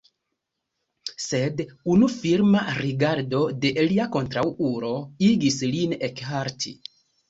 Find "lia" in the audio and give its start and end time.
3.87-4.11